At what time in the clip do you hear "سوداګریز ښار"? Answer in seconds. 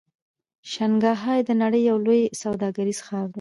2.41-3.25